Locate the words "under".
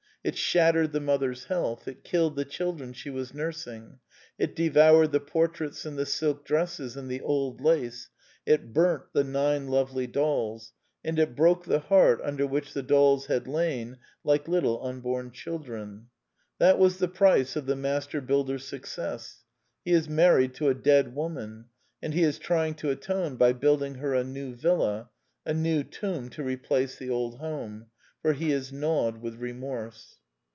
12.23-12.45